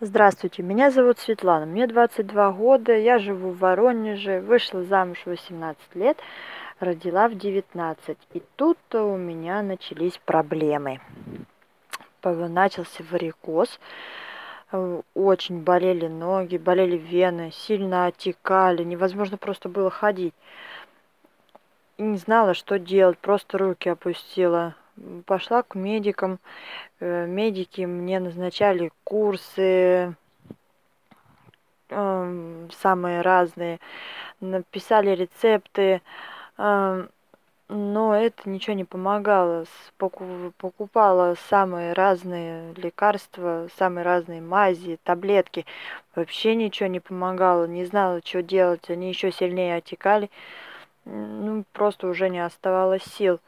[0.00, 5.94] Здравствуйте, меня зовут Светлана, мне 22 года, я живу в Воронеже, вышла замуж в 18
[5.94, 6.18] лет,
[6.80, 8.18] родила в 19.
[8.32, 11.00] И тут у меня начались проблемы.
[12.24, 13.78] Начался варикоз,
[15.14, 20.34] очень болели ноги, болели вены, сильно отекали, невозможно просто было ходить.
[21.98, 24.74] И не знала, что делать, просто руки опустила
[25.26, 26.38] пошла к медикам.
[27.00, 30.14] Э, медики мне назначали курсы
[31.90, 33.78] эм, самые разные,
[34.40, 36.02] написали рецепты,
[36.58, 37.08] эм,
[37.68, 39.64] но это ничего не помогало.
[39.96, 45.64] Покупала самые разные лекарства, самые разные мази, таблетки.
[46.14, 48.90] Вообще ничего не помогало, не знала, что делать.
[48.90, 50.30] Они еще сильнее отекали.
[51.06, 53.40] Ну, просто уже не оставалось сил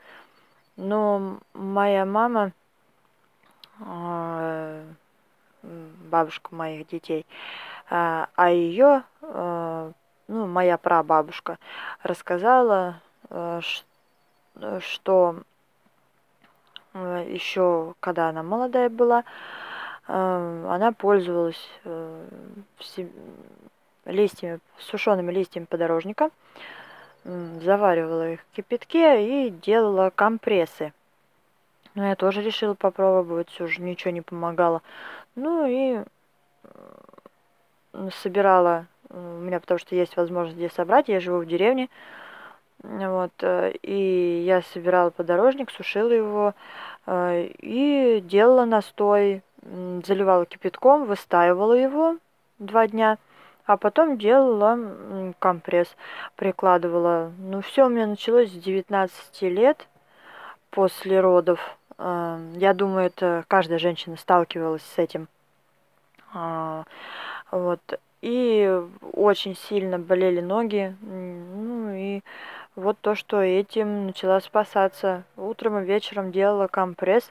[0.77, 2.53] но моя мама
[3.81, 4.83] а,
[5.63, 7.27] бабушка моих детей
[7.91, 9.93] а, а ее а,
[10.29, 11.59] ну моя прабабушка
[12.03, 13.01] рассказала
[14.81, 15.37] что
[16.95, 19.25] еще когда она молодая была
[20.07, 22.29] она пользовалась э,
[24.05, 26.31] листьями сушеными листьями подорожника
[27.61, 30.93] заваривала их в кипятке и делала компрессы.
[31.95, 34.83] Но я тоже решила попробовать, все же ничего не помогало.
[35.35, 36.05] Ну и
[38.23, 41.89] собирала, у меня потому что есть возможность здесь собрать, я живу в деревне,
[42.83, 46.55] вот, э, и я собирала подорожник, сушила его
[47.07, 52.17] э, и делала настой, заливала кипятком, выстаивала его
[52.59, 53.19] два дня–
[53.67, 55.89] а потом делала компресс,
[56.37, 57.33] прикладывала.
[57.39, 59.89] Ну, все у меня началось с 19 лет
[60.71, 61.77] после родов.
[61.99, 65.29] А, я думаю, это каждая женщина сталкивалась с этим.
[66.33, 66.85] А,
[67.51, 67.81] вот.
[68.23, 70.97] И очень сильно болели ноги.
[71.03, 72.23] Ну и
[72.75, 75.25] вот то, что этим начала спасаться.
[75.37, 77.31] Утром и вечером делала компресс,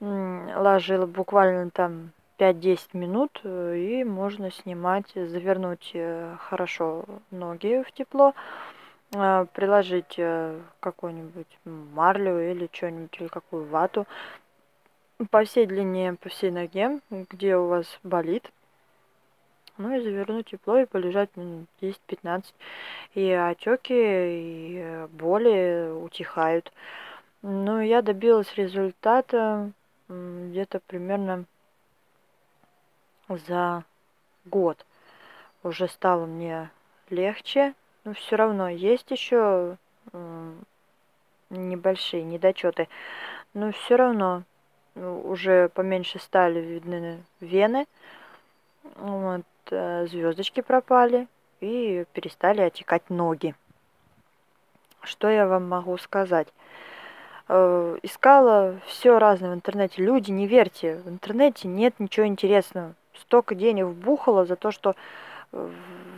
[0.00, 8.34] ложила буквально там 5-10 минут э, и можно снимать, завернуть э, хорошо ноги в тепло,
[9.12, 10.18] э, приложить
[10.80, 14.06] какую-нибудь марлю или что-нибудь, или какую вату
[15.30, 18.50] по всей длине, по всей ноге, где у вас болит.
[19.76, 22.44] Ну и завернуть тепло и полежать минут 10-15.
[23.14, 26.72] И отеки, и боли утихают.
[27.42, 29.72] Ну, я добилась результата
[30.08, 31.44] где-то примерно
[33.36, 33.84] за
[34.44, 34.84] год
[35.62, 36.70] уже стало мне
[37.10, 37.74] легче,
[38.04, 39.76] но все равно есть еще
[41.50, 42.88] небольшие недочеты,
[43.54, 44.44] но все равно
[44.94, 47.86] ну, уже поменьше стали видны вены,
[48.96, 51.28] вот, э, звездочки пропали
[51.60, 53.54] и перестали отекать ноги.
[55.02, 56.48] Что я вам могу сказать?
[57.48, 60.02] Э, искала все разное в интернете.
[60.02, 64.94] Люди, не верьте, в интернете нет ничего интересного столько денег вбухала за то, что
[65.52, 65.70] э,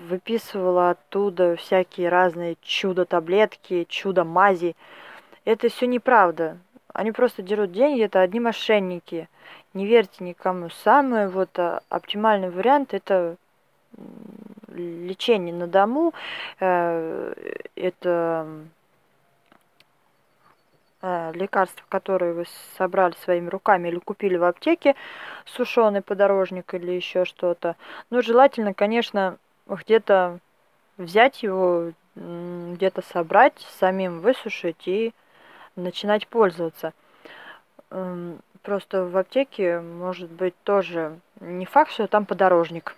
[0.09, 4.77] выписывала оттуда всякие разные чудо-таблетки, чудо-мази.
[5.45, 6.59] Это все неправда.
[6.93, 9.29] Они просто дерут деньги, это одни мошенники.
[9.75, 10.69] Не верьте никому.
[10.85, 13.37] Самый вот а, оптимальный вариант это
[14.69, 16.13] лечение на дому.
[16.61, 17.33] Э,
[17.77, 18.47] это
[21.03, 22.45] лекарства, которые вы
[22.77, 24.95] собрали своими руками или купили в аптеке,
[25.45, 27.77] сушеный подорожник или еще что-то.
[28.11, 30.39] Ну, желательно, конечно, где-то
[30.97, 35.13] взять его, где-то собрать, самим высушить и
[35.77, 36.93] начинать пользоваться.
[37.91, 42.95] Эм, просто в аптеке может быть тоже не факт, что там подорожник.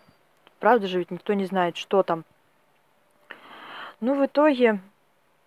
[0.60, 2.24] Правда же, ведь никто не знает, что там.
[4.00, 4.80] Ну, в итоге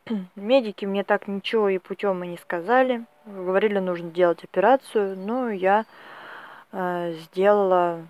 [0.36, 3.06] Медики мне так ничего и путем и не сказали.
[3.26, 5.86] Говорили, нужно делать операцию, но я
[6.72, 8.08] э, сделала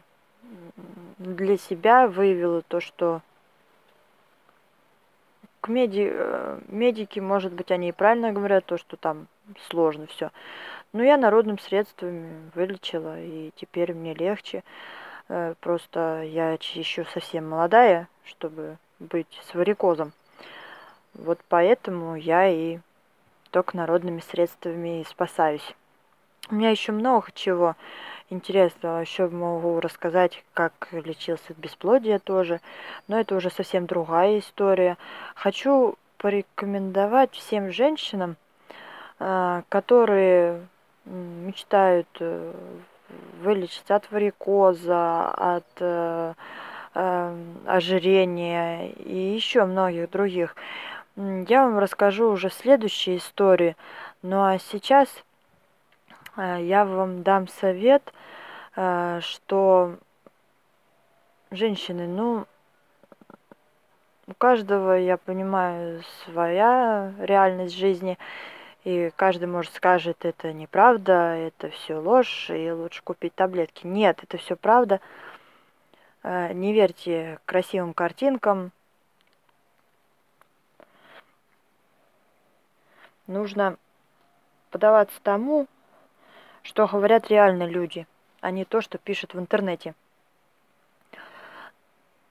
[1.18, 3.22] для себя, выявила то, что
[5.62, 6.10] к меди...
[6.12, 9.28] Э, медики, может быть, они и правильно говорят, то, что там
[9.70, 10.32] сложно все.
[10.94, 14.64] Но я народным средствами вылечила, и теперь мне легче.
[15.30, 20.14] Э, просто я еще совсем молодая, чтобы быть с варикозом.
[21.18, 22.80] Вот поэтому я и
[23.52, 25.76] только народными средствами и спасаюсь.
[26.50, 27.76] У меня еще много чего
[28.30, 29.02] интересного.
[29.02, 32.62] Еще могу рассказать, как лечился от бесплодия тоже.
[33.08, 34.98] Но это уже совсем другая история.
[35.36, 38.38] Хочу порекомендовать всем женщинам,
[39.20, 40.68] а, которые
[41.06, 42.54] мечтают э,
[43.42, 46.34] вылечиться от варикоза, от э,
[46.94, 47.36] э,
[47.66, 50.56] ожирения и еще многих других.
[51.18, 53.76] Я вам расскажу уже в следующей истории.
[54.22, 55.10] Ну а сейчас
[56.36, 58.14] э, я вам дам совет,
[58.76, 59.98] э, что
[61.50, 62.46] женщины, ну,
[64.28, 68.20] у каждого, я понимаю, своя реальность жизни.
[68.84, 73.88] И каждый, может, скажет, это неправда, это все ложь, и лучше купить таблетки.
[73.88, 75.02] Нет, это все правда.
[76.22, 78.72] Э, не верьте красивым картинкам.
[83.28, 83.78] Нужно
[84.72, 85.68] подаваться тому,
[86.64, 88.08] что говорят реально люди,
[88.42, 89.94] а не то, что пишут в интернете.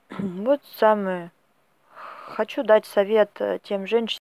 [0.18, 1.30] Вот самое.
[1.90, 4.25] Хочу дать совет э, тем женщинам,